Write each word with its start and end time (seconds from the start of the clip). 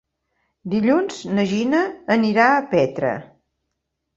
Dilluns 0.73 1.19
na 1.39 1.45
Gina 1.51 1.83
anirà 2.17 2.49
a 2.55 2.67
Petra. 2.73 3.13